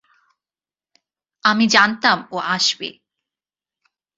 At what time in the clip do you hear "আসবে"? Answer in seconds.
2.47-2.89